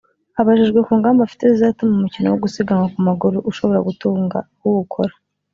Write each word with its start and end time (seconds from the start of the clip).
Abajijwe 0.39 0.79
ku 0.87 0.91
ngamba 0.99 1.21
afite 1.23 1.43
zizatuma 1.53 1.91
umukino 1.95 2.27
wo 2.29 2.39
gusiganwa 2.43 2.87
ku 2.93 2.99
maguru 3.07 3.37
ushobora 3.49 3.79
gutunga 3.87 4.37
uwukora 4.65 5.13